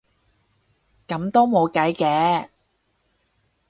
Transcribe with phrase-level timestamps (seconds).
[1.07, 2.49] 噉都冇計嘅